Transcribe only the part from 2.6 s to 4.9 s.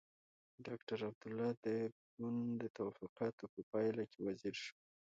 د توافقاتو په پايله کې وزیر شو.